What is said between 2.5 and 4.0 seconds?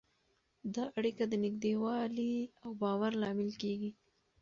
او باور لامل کېږي.